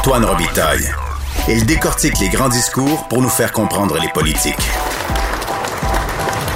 [0.00, 0.88] Antoine Robitaille.
[1.46, 4.56] Il décortique les grands discours pour nous faire comprendre les politiques.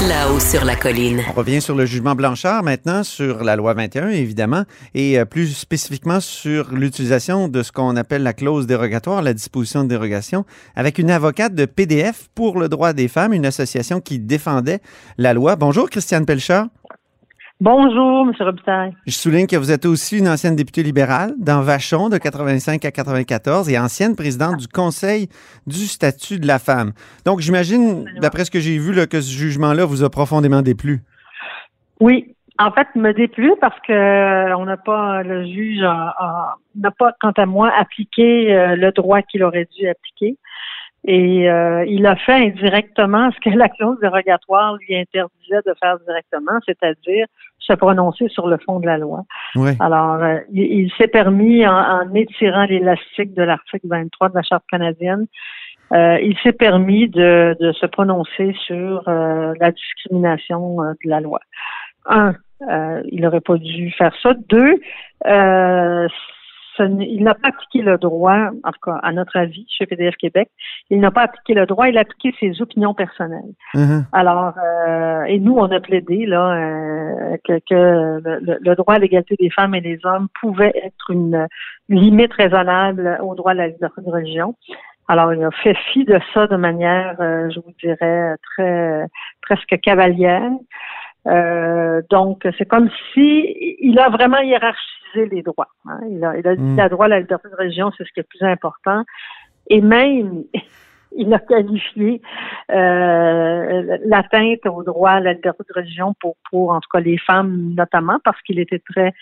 [0.09, 1.21] Là-haut sur la colline.
[1.29, 5.55] On revient sur le jugement Blanchard maintenant, sur la loi 21 évidemment, et euh, plus
[5.55, 10.99] spécifiquement sur l'utilisation de ce qu'on appelle la clause dérogatoire, la disposition de dérogation, avec
[10.99, 14.81] une avocate de PDF pour le droit des femmes, une association qui défendait
[15.19, 15.57] la loi.
[15.57, 16.69] Bonjour Christiane Pelchard.
[17.61, 18.33] Bonjour, M.
[18.41, 18.97] Robitaille.
[19.07, 22.91] Je souligne que vous êtes aussi une ancienne députée libérale dans Vachon de 85 à
[22.91, 25.29] 94 et ancienne présidente du Conseil
[25.65, 26.93] du statut de la femme.
[27.25, 31.03] Donc, j'imagine, d'après ce que j'ai vu, là, que ce jugement-là vous a profondément déplu.
[32.01, 32.35] Oui.
[32.59, 37.33] En fait, me déplu parce que euh, on n'a pas, le juge n'a pas, quant
[37.37, 40.39] à moi, appliqué euh, le droit qu'il aurait dû appliquer.
[41.07, 45.99] Et euh, il a fait indirectement ce que la clause dérogatoire lui interdisait de faire
[46.07, 47.27] directement, c'est-à-dire
[47.59, 49.25] se prononcer sur le fond de la loi.
[49.81, 55.27] Alors, euh, il, s'est permis, en, étirant l'élastique de l'article 23 de la Charte canadienne,
[55.93, 61.41] euh, il s'est permis de, de, se prononcer sur la discrimination de la loi.
[62.07, 62.35] Un,
[63.11, 64.33] il n'aurait pas dû faire ça.
[64.49, 64.81] Deux,
[66.79, 70.51] il n'a pas appliqué le droit, en tout cas, à notre avis, chez PDF Québec,
[70.91, 73.55] il n'a pas appliqué le droit, il a appliqué ses opinions personnelles.
[73.75, 74.05] Mm-hmm.
[74.13, 79.51] Alors, euh, et nous, on a plaidé là euh, que, le, droit à l'égalité des
[79.51, 81.47] femmes et des hommes pouvait être une,
[81.89, 84.55] limite raisonnable au droit à la liberté de religion.
[85.07, 89.07] Alors, il a fait fi de ça de manière, euh, je vous dirais, très
[89.43, 90.51] presque cavalière.
[92.11, 95.69] Donc, c'est comme si il a vraiment hiérarchisé les droits.
[95.87, 96.01] Hein.
[96.11, 96.77] Il a, il a dit mm.
[96.77, 99.05] la droit à la liberté de religion, c'est ce qui est le plus important.
[99.69, 100.45] Et même,
[101.17, 102.21] il a qualifié
[102.71, 107.19] euh, l'atteinte au droit à la liberté de religion pour, pour en tout cas les
[107.19, 109.13] femmes notamment parce qu'il était très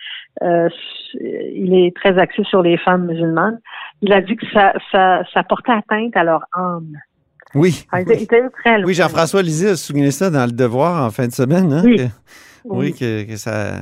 [0.43, 0.69] euh,
[1.15, 3.61] il est très axé sur les femmes musulmanes.
[4.01, 6.97] Il a dit que ça, ça, ça portait atteinte à leur âme.
[7.55, 7.87] Oui.
[7.93, 7.99] Ah,
[8.85, 11.73] oui, Jean-François Lisée a souligné ça dans le Devoir en fin de semaine.
[11.73, 12.01] Hein, oui.
[12.65, 13.81] oui, que, que ça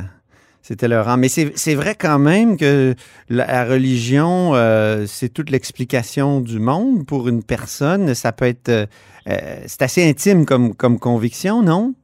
[0.71, 1.17] c'était leur rang.
[1.17, 2.95] Mais c'est vrai quand même que
[3.29, 8.15] la, religion, euh, c'est toute l'explication du monde pour une personne.
[8.15, 8.69] Ça peut être.
[8.69, 8.87] Euh,
[9.29, 9.35] euh,
[9.67, 11.95] c'est assez intime comme, comme conviction, non?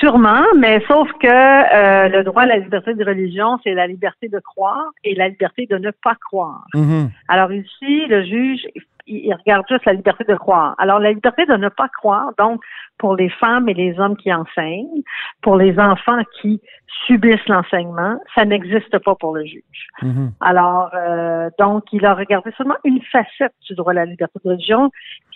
[0.00, 4.38] Sûrement, mais sauf que le droit à la liberté de religion, c'est la liberté de
[4.40, 6.66] croire et la liberté de ne pas croire.
[6.74, 7.08] Mm-hmm.
[7.28, 8.60] Alors ici, le juge,
[9.06, 10.74] il regarde juste la liberté de croire.
[10.78, 12.60] Alors, la liberté de ne pas croire, donc,
[12.98, 15.02] pour les femmes et les hommes qui enseignent,
[15.42, 16.60] pour les enfants qui
[17.06, 19.88] subissent l'enseignement, ça n'existe pas pour le juge.
[20.02, 20.32] Mhm.
[20.40, 24.50] Alors, euh, donc, il a regardé seulement une facette du droit à la liberté de
[24.50, 24.90] religion,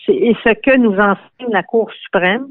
[0.09, 2.47] et ce que nous enseigne la Cour suprême,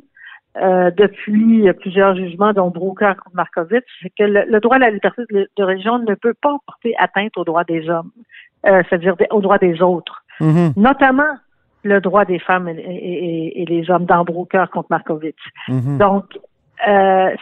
[0.57, 5.21] euh, depuis plusieurs jugements, dont Brooker contre Markovitch, c'est que le, droit à la liberté
[5.29, 8.11] de, religion ne peut pas porter atteinte aux droits des hommes,
[8.65, 10.23] euh, c'est-à-dire aux droits des autres.
[10.39, 10.73] Mhm.
[10.75, 11.37] notamment
[11.83, 15.39] le droit des femmes et, les hommes dans contre Markovitch.
[15.67, 15.97] Mhm.
[15.97, 16.25] Donc,
[16.87, 17.35] euh,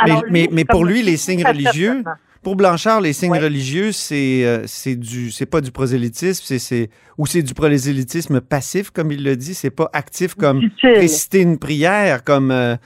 [0.00, 2.02] alors, mais, mais, pour lui, les signes religieux,
[2.44, 7.26] pour Blanchard, les signes religieux, c'est euh, c'est du c'est pas du prosélytisme, c'est ou
[7.26, 12.22] c'est du prosélytisme passif comme il le dit, c'est pas actif comme réciter une prière
[12.22, 12.76] comme euh,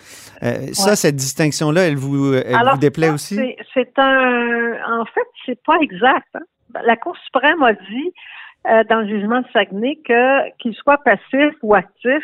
[0.72, 3.38] ça cette distinction là, elle vous elle vous déplaît aussi?
[3.74, 6.28] C'est un en fait, c'est pas exact.
[6.34, 6.40] Hein.
[6.86, 8.12] La Cour suprême a dit
[8.68, 12.22] euh, dans le jugement de Saguenay que qu'il soit passif ou actif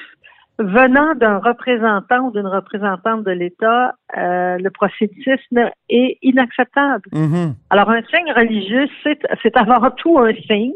[0.58, 7.08] venant d'un représentant ou d'une représentante de l'État, euh, le prosélytisme est inacceptable.
[7.12, 7.54] Mm-hmm.
[7.70, 8.88] Alors, un signe religieux,
[9.42, 10.72] c'est avant tout un signe.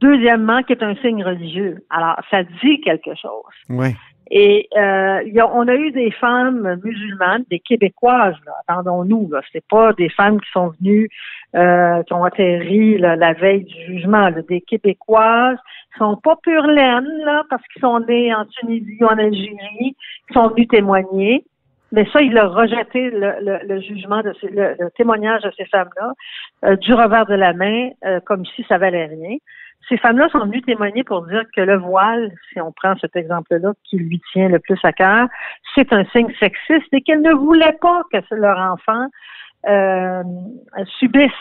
[0.00, 1.84] Deuxièmement, qui est un signe religieux.
[1.90, 3.52] Alors, ça dit quelque chose.
[3.68, 3.94] Oui.
[4.30, 5.22] Et euh,
[5.52, 10.40] on a eu des femmes musulmanes, des Québécoises, là, attendons-nous, là, c'est pas des femmes
[10.40, 11.08] qui sont venues,
[11.56, 15.58] euh, qui ont atterri la veille du jugement, des Québécoises,
[15.92, 19.96] qui sont pas pure laine, là, parce qu'ils sont nés en Tunisie ou en Algérie,
[20.28, 21.44] qui sont venus témoigner.
[21.92, 26.12] Mais ça, il a rejeté le, le, jugement de le, témoignage de ces femmes-là
[26.64, 29.36] euh, du revers de la main, euh, comme si ça valait rien.
[29.88, 33.72] Ces femmes-là sont venues témoigner pour dire que le voile, si on prend cet exemple-là
[33.84, 35.28] qui lui tient le plus à cœur,
[35.74, 39.06] c'est un signe sexiste et qu'elles ne voulaient pas que leur enfant
[39.66, 40.22] euh,
[40.98, 41.32] subisse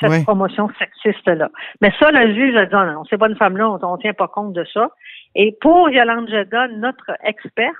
[0.00, 1.50] cette promotion sexiste-là.
[1.80, 4.28] Mais ça, le juge a dit non, non, ces bonnes femmes-là, on ne tient pas
[4.28, 4.90] compte de ça.
[5.34, 7.74] Et pour Yolande Jeda, notre experte,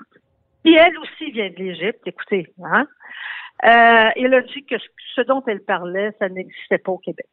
[0.63, 2.85] qui elle aussi vient de l'Égypte, écoutez, hein,
[3.65, 4.75] euh, elle a dit que
[5.15, 7.27] ce dont elle parlait, ça n'existait pas au Québec.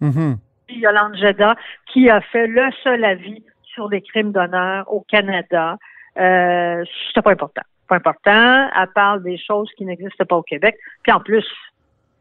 [0.00, 0.36] Mm-hmm.
[0.78, 1.56] Yolande Jeda,
[1.92, 5.76] qui a fait le seul avis sur les crimes d'honneur au Canada.
[6.18, 6.84] Euh,
[7.14, 7.62] c'est pas important.
[7.88, 8.68] Pas important.
[8.76, 10.76] Elle parle des choses qui n'existent pas au Québec.
[11.02, 11.46] Puis en plus,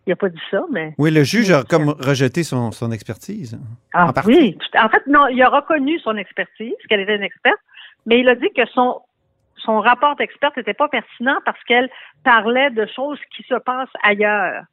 [0.08, 0.94] Il n'a pas dit ça, mais.
[0.98, 3.60] Oui, le juge a comme rejeté son, son expertise.
[3.94, 4.58] Ah, en oui.
[4.76, 7.60] En fait, non, il a reconnu son expertise, qu'elle était une experte,
[8.08, 9.02] mais il a dit que son,
[9.58, 11.90] son rapport d'experte n'était pas pertinent parce qu'elle
[12.24, 14.64] parlait de choses qui se passent ailleurs.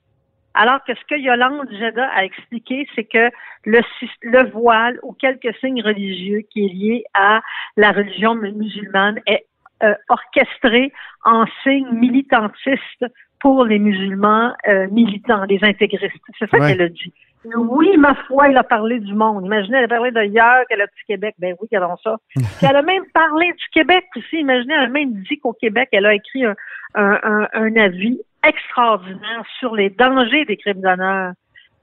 [0.61, 3.31] Alors que ce que Yolande Jeda a expliqué, c'est que
[3.65, 3.81] le,
[4.23, 7.41] le voile ou quelques signes religieux qui est lié à
[7.77, 9.47] la religion musulmane est
[9.85, 10.93] euh, orchestré
[11.25, 13.05] en signe militantiste
[13.41, 16.17] pour les musulmans euh, militants, les intégristes.
[16.41, 17.13] C'est ça qu'elle a dit.
[17.57, 19.47] Oui, ma foi, elle a parlé du monde.
[19.47, 21.37] Imaginez, elle a parlé d'ailleurs, qu'elle a du Québec.
[21.39, 22.17] Ben oui, qu'elle a ça.
[22.35, 24.41] Puis elle a même parlé du Québec aussi.
[24.41, 26.57] Imaginez, elle a même dit qu'au Québec, elle a écrit un,
[26.95, 31.33] un, un, avis extraordinaire sur les dangers des crimes d'honneur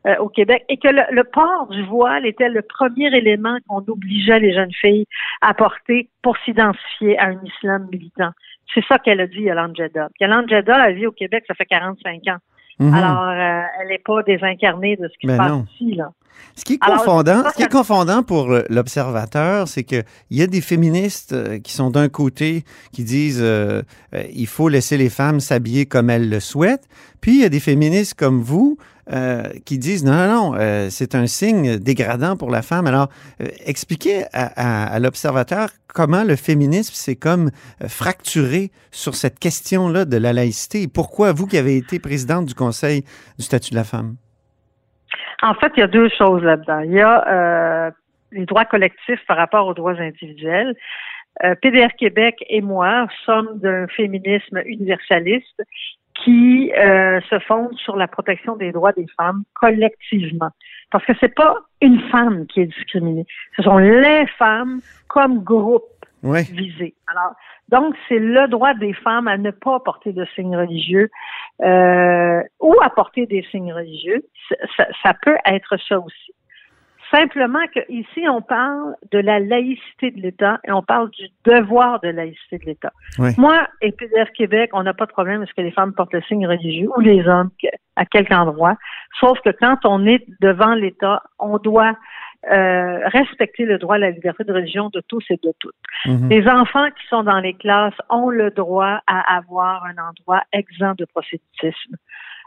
[0.08, 4.40] euh, au Québec et que le, port du voile était le premier élément qu'on obligeait
[4.40, 5.06] les jeunes filles
[5.42, 8.30] à porter pour s'identifier à un islam militant.
[8.74, 10.10] C'est ça qu'elle a dit, Yolande Jeddah.
[10.20, 12.38] Yolande Jeddah, elle vit au Québec, ça fait 45 ans.
[12.80, 12.94] Mhm.
[12.94, 16.12] Alors, euh, elle n'est pas désincarnée de ce qui se ben passe ici, là.
[16.58, 20.62] Ce qui est confondant, ce qui est confondant pour l'observateur, c'est qu'il y a des
[20.62, 22.64] féministes euh, qui sont d'un côté
[22.94, 23.82] qui disent euh,
[24.14, 26.88] euh, il faut laisser les femmes s'habiller comme elles le souhaitent,
[27.26, 28.78] puis il y a des féministes comme vous
[29.66, 32.86] qui disent non, non, non c'est un signe dégradant pour la femme.
[32.86, 33.08] Alors,
[33.66, 37.50] expliquez à, l'observateur comment le féminisme s'est comme
[37.88, 43.02] fracturé sur cette question-là de la laïcité pourquoi vous qui avez été présidente du Conseil
[43.40, 44.18] du statut de la femme?
[45.42, 46.82] En fait, il y a deux choses là-dedans.
[46.82, 47.92] Il y a euh,
[48.34, 50.76] les droits collectifs par rapport aux droits individuels.
[51.44, 55.62] Euh, PDR Québec et moi sommes d'un féminisme universaliste
[56.24, 60.50] qui euh, se fonde sur la protection des droits des femmes collectivement.
[60.92, 63.26] Parce que c'est pas une femme qui est discriminée,
[63.56, 65.84] ce sont les femmes comme groupe
[66.24, 66.96] visé.
[67.08, 67.34] Alors,
[67.70, 71.10] donc, c'est le droit des femmes à ne pas porter de signes religieux
[71.62, 74.26] euh, ou à porter des signes religieux.
[74.78, 76.34] Ça, ça, peut être ça aussi.
[77.16, 82.10] Simplement qu'ici, on parle de la laïcité de l'État et on parle du devoir de
[82.10, 82.92] laïcité de l'État.
[83.38, 83.94] Moi et
[84.36, 86.90] Québec, on n'a pas de problème à ce que les femmes portent le signe religieux
[86.96, 87.52] ou les hommes
[87.96, 88.76] à quelque endroit.
[89.20, 91.96] Sauf que quand on est devant l'État, on doit
[92.52, 95.74] euh, respecter le droit à la liberté de religion de tous et de toutes.
[96.06, 96.30] Mhm.
[96.30, 100.96] Les enfants qui sont dans les classes ont le droit à avoir un endroit exempt
[100.96, 101.96] de prosélytisme,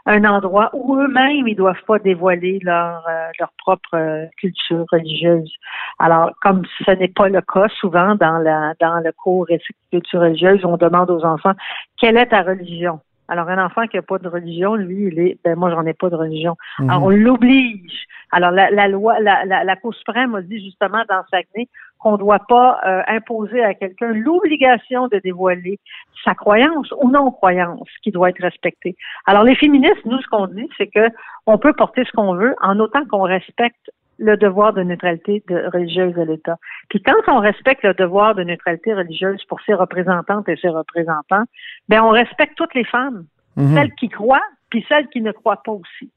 [0.05, 5.51] un endroit où eux-mêmes ils doivent pas dévoiler leur euh, leur propre euh, culture religieuse.
[5.99, 9.47] Alors, comme ce n'est pas le cas souvent dans la dans le cours
[9.91, 11.53] culture religieuse, on demande aux enfants
[11.99, 12.99] quelle est ta religion?
[13.29, 15.93] Alors, un enfant qui n'a pas de religion, lui, il est, ben moi, j'en ai
[15.93, 16.55] pas de religion.
[16.79, 16.89] Mhm.
[16.89, 18.07] Alors, on l'oblige.
[18.31, 21.67] Alors, la, la loi, la, la, la, Cour suprême a dit justement dans Saguenay
[21.99, 25.79] qu'on ne doit pas euh, imposer à quelqu'un l'obligation de dévoiler
[26.23, 28.95] sa croyance ou non-croyance qui doit être respectée.
[29.25, 31.09] Alors, les féministes, nous, ce qu'on dit, c'est que
[31.45, 35.69] on peut porter ce qu'on veut en autant qu'on respecte le devoir de neutralité de
[35.71, 36.57] religieuse de l'État.
[36.89, 41.45] Puis quand on respecte le devoir de neutralité religieuse pour ses représentantes et ses représentants,
[41.87, 43.25] ben on respecte toutes les femmes,
[43.55, 43.73] mhm.
[43.73, 46.11] celles qui croient puis celles qui ne croient pas aussi.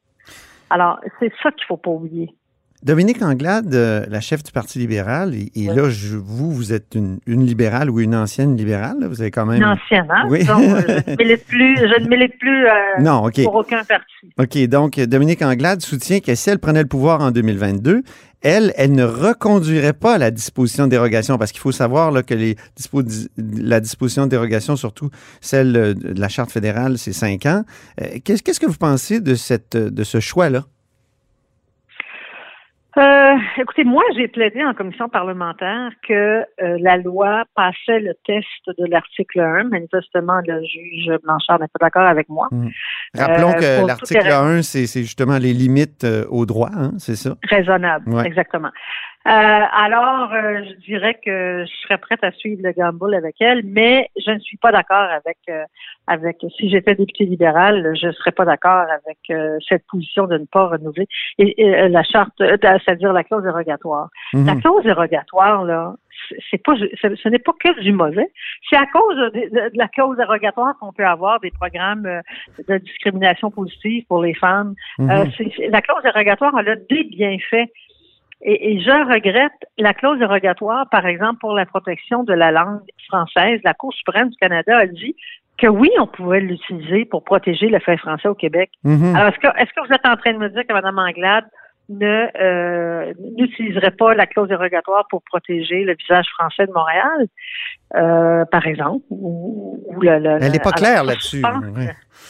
[0.68, 2.34] Alors c'est ça qu'il faut pas oublier.
[2.82, 7.20] Dominique Anglade, euh, la chef du Parti libéral, et, là, je, vous, vous êtes une,
[7.26, 8.96] libérale ou une ancienne libérale.
[9.08, 9.58] Vous avez quand même.
[9.58, 10.26] Une ancienne, hein?
[10.28, 10.44] Oui.
[10.44, 14.04] Donc, euh, je ne milite plus, je ne milite plus euh, non, pour aucun parti.
[14.36, 14.58] OK.
[14.66, 18.02] Donc, Dominique Anglade soutient que si elle prenait le pouvoir en 2022,
[18.42, 22.34] elle, elle ne reconduirait pas la disposition de dérogation parce qu'il faut savoir là, que
[22.34, 22.56] les
[23.36, 25.10] la disposition de dérogation, surtout
[25.40, 27.62] celle de la Charte fédérale, c'est cinq ans.
[28.24, 30.64] Qu'est-ce que vous pensez de, cette, de ce choix-là?
[32.98, 36.44] Euh, écoutez, moi, j'ai plaidé en commission parlementaire que euh,
[36.80, 38.46] la loi passait le test
[38.78, 39.64] de l'article 1.
[39.64, 42.48] Manifestement, le juge Blanchard n'est pas d'accord avec moi.
[42.50, 42.68] Mmh.
[43.16, 47.34] Rappelons euh, que l'article 1, c'est justement les limites au droit, hein, c'est ça?
[47.48, 48.70] Raisonnable, exactement.
[49.26, 53.62] Euh, alors, euh, je dirais que je serais prête à suivre le gamble avec elle,
[53.64, 55.62] mais je ne suis pas d'accord avec euh,
[56.08, 59.18] avec si j'étais député libéral, je ne serais pas d'accord avec
[59.68, 61.06] cette position de ne pas renouveler
[61.38, 64.08] et, la charte, c'est-à-dire la clause dérogatoire.
[64.32, 64.46] Mhm.
[64.46, 65.94] La clause dérogatoire là,
[66.50, 68.28] c'est pas ce n'est pas que du mauvais.
[68.68, 72.22] C'est à cause de, la clause dérogatoire qu'on peut avoir des programmes
[72.68, 74.74] de discrimination positive pour les femmes.
[74.98, 75.30] Mhm.
[75.68, 77.70] la clause dérogatoire elle a des bienfaits
[78.44, 83.60] et, je regrette la clause dérogatoire, par exemple, pour la protection de la langue française.
[83.64, 85.14] La Cour suprême du Canada a dit
[85.58, 88.70] que oui, on pouvait l'utiliser pour protéger le fait français au Québec.
[88.84, 89.14] Mm-hmm.
[89.14, 91.44] Alors, est-ce que, est-ce que vous êtes en train de me dire que Mme Anglade
[91.88, 97.26] ne euh, n'utiliserait pas la clause dérogatoire pour protéger le visage français de Montréal,
[97.96, 99.04] euh, par exemple.
[99.10, 101.42] Ou, elle n'est pas claire là-dessus.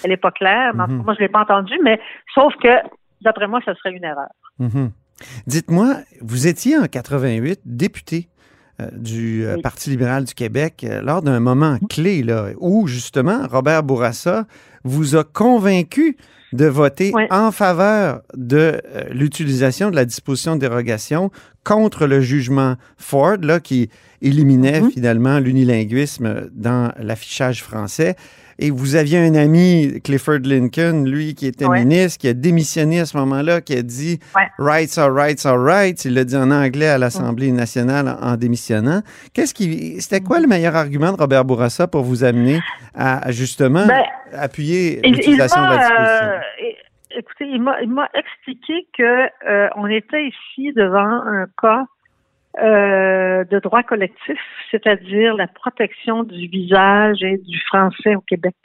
[0.05, 0.75] Elle n'est pas claire.
[0.75, 2.01] Moi, je ne l'ai pas entendu, mais
[2.35, 2.69] sauf que,
[3.21, 4.33] d'après moi, ce serait une erreur.
[4.59, 4.91] Mhm.
[5.47, 8.29] Dites-moi, vous étiez en 88 député
[8.81, 13.47] euh, du euh, Parti libéral du Québec euh, lors d'un moment clé là, où justement
[13.51, 14.47] Robert Bourassa
[14.85, 16.17] vous a convaincu
[16.55, 21.31] de voter en faveur de l'utilisation de la disposition de dérogation
[21.65, 23.89] contre le jugement Ford, là, qui
[24.21, 24.91] éliminait mm-hmm.
[24.91, 28.17] finalement l'unilinguisme dans l'affichage français.
[28.63, 33.07] Et vous aviez un ami, Clifford Lincoln, lui, qui était ministre, qui a démissionné à
[33.07, 34.21] ce moment-là, qui a dit
[34.57, 36.05] Rights are rights are rights.
[36.05, 39.01] Il l'a dit en anglais à l'Assemblée nationale en, démissionnant.
[39.35, 42.61] Qu'est-ce qui, c'était quoi le meilleur argument de Robert Bourassa pour vous amener
[42.95, 46.27] à, justement ben, appuyer l'utilisation de la disposition?
[46.29, 51.85] Euh, écoutez, il m'a expliqué que euh, on était ici devant un cas
[52.59, 54.39] euh, de droit collectif,
[54.71, 58.57] c'est-à-dire la protection du visage et du français au Québec.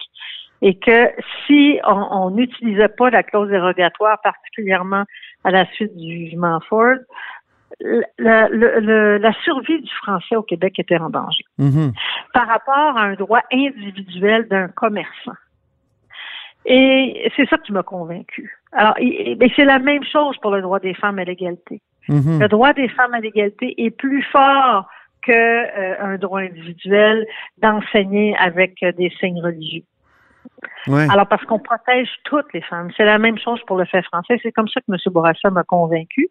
[0.61, 1.11] Et que
[1.45, 5.03] si on n'utilisait pas la clause dérogatoire, particulièrement
[5.43, 6.97] à la suite du jugement Ford,
[8.17, 11.91] la, la, survie du français au Québec était en danger mm-hmm.
[12.33, 15.35] par rapport à un droit individuel d'un commerçant.
[16.65, 18.59] Et c'est ça qui m'a convaincu.
[18.73, 18.95] Alors,
[19.55, 21.81] c'est la même chose pour le droit des femmes à l'égalité.
[22.09, 22.39] Mm-hmm.
[22.39, 24.87] Le droit des femmes à l'égalité est plus fort
[25.23, 27.25] qu'un euh, droit individuel
[27.61, 29.83] d'enseigner avec euh, des signes religieux.
[30.87, 32.89] Alors, parce qu'on protège toutes les femmes.
[32.95, 34.39] C'est la même chose pour le fait français.
[34.41, 34.97] C'est comme ça que M.
[35.07, 36.29] Bourassa m'a convaincu.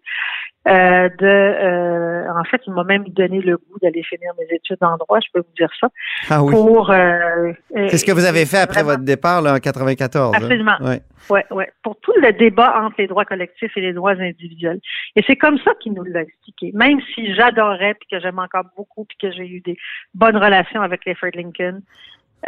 [0.69, 4.79] Euh, de, euh, en fait, il m'a même donné le goût d'aller finir mes études
[4.81, 5.89] en droit, je peux vous dire ça.
[6.29, 6.53] Ah oui.
[6.53, 7.53] Pour, euh,
[7.89, 10.35] C'est ce que vous avez fait après votre départ là, en 94.
[10.35, 10.39] Hein?
[10.43, 10.77] Absolument.
[10.81, 10.97] Oui,
[11.31, 11.71] ouais, ouais.
[11.85, 14.81] Pour tout le débat entre les droits collectifs et les droits individuels.
[15.15, 16.73] Et c'est comme ça qu'il nous l'a expliqué.
[16.75, 19.77] Même si j'adorais, puis que j'aime encore beaucoup, puis que j'ai eu des
[20.15, 21.81] bonnes relations avec les Fred Lincoln,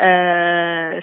[0.01, 1.01] euh,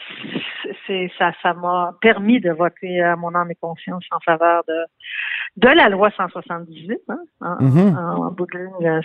[0.88, 4.74] c'est ça, ça m'a permis de voter à mon âme et conscience en faveur de
[5.58, 9.02] de la loi 178, hein, en, en, bout de ligne.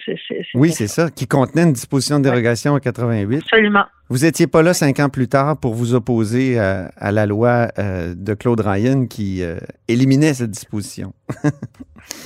[0.55, 3.39] oui, c'est ça, qui contenait une disposition de dérogation en 88.
[3.39, 3.85] Absolument.
[4.09, 7.69] Vous étiez pas là cinq ans plus tard pour vous opposer à, à la loi
[7.79, 11.13] euh, de Claude Ryan qui euh, éliminait cette disposition.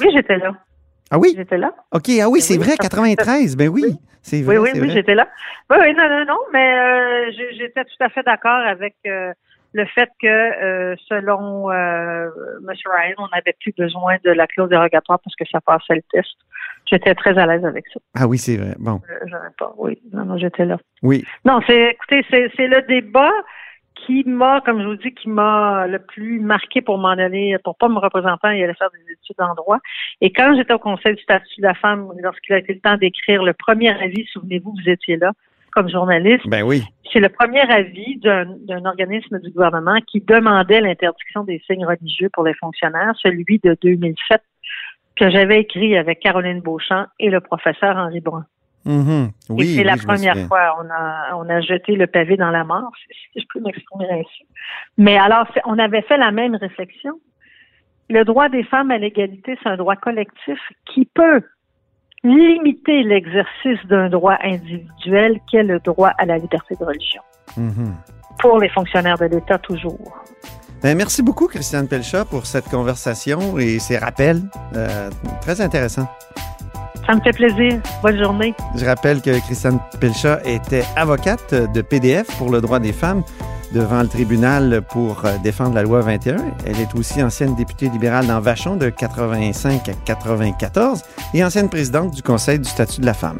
[0.00, 0.52] oui, j'étais là.
[1.10, 1.34] Ah oui?
[1.36, 1.74] J'étais là.
[1.92, 3.96] OK, ah oui, c'est vrai, 93, ben oui.
[4.22, 5.28] C'est vrai, oui, oui, oui, j'étais là.
[5.70, 9.32] Oui, oui, non, non, non, mais euh, j'étais tout à fait d'accord avec euh,
[9.74, 12.30] le fait que, euh, selon M.
[12.66, 16.36] Ryan, on n'avait plus besoin de la clause dérogatoire parce que ça passait le test.
[16.90, 18.00] J'étais très à l'aise avec ça.
[18.14, 18.74] Ah oui, c'est vrai.
[18.78, 19.00] Bon.
[19.58, 20.78] pas, oui, non, non, j'étais là.
[21.02, 21.24] Oui.
[21.44, 23.32] Non, c'est, écoutez, c'est le débat
[24.04, 27.76] qui m'a, comme je vous dis, qui m'a le plus marqué pour m'en aller, pour
[27.76, 29.78] pas me représenter et aller faire des études en droit.
[30.20, 32.96] Et quand j'étais au Conseil du statut de la femme, lorsqu'il a été le temps
[32.96, 35.32] d'écrire le premier avis, souvenez-vous, vous étiez là
[35.72, 36.46] comme journaliste.
[36.46, 36.82] Ben oui.
[37.12, 42.44] C'est le premier avis d'un organisme du gouvernement qui demandait l'interdiction des signes religieux pour
[42.44, 44.40] les fonctionnaires, celui de 2007
[45.16, 48.46] que j'avais écrit avec Caroline Beauchamp et le professeur Henri Brun.
[48.86, 49.30] Mm-hmm.
[49.50, 52.90] Oui, c'est la première fois on a on a jeté le pavé dans la mort,
[53.32, 54.46] si je peux m'exprimer ainsi.
[54.98, 57.18] Mais alors, on avait fait la même réflexion.
[58.10, 60.58] Le droit des femmes à l'égalité, c'est un droit collectif
[60.92, 61.42] qui peut
[62.22, 67.22] limiter l'exercice d'un droit individuel qui est le droit à la liberté de religion.
[67.58, 67.92] Mm-hmm.
[68.40, 70.22] Pour les fonctionnaires de l'État, toujours.
[70.82, 74.42] Ben, merci beaucoup, Christiane Pelchat, pour cette conversation et ces rappels.
[74.74, 75.08] Euh,
[75.40, 76.06] très intéressant.
[77.06, 77.80] Ça me fait plaisir.
[78.02, 78.54] Bonne journée.
[78.76, 83.22] Je rappelle que Christiane Pelchat était avocate de PDF pour le droit des femmes
[83.72, 86.36] devant le tribunal pour euh, défendre la loi 21.
[86.64, 91.02] Elle est aussi ancienne députée libérale dans Vachon de 85 à 94
[91.34, 93.38] et ancienne présidente du Conseil du statut de la femme.